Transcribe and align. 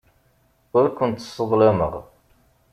Ur 0.77 0.85
kent-sseḍlameɣ. 0.97 1.93